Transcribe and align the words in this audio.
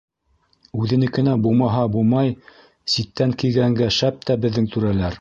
Үҙенекенә 0.83 1.35
бумаһа, 1.43 1.83
бумай, 1.97 2.33
ситтән 2.97 3.39
кигәнгә 3.45 3.95
шәп 4.01 4.23
тә 4.31 4.43
беҙҙең 4.47 4.73
түрәләр. 4.77 5.09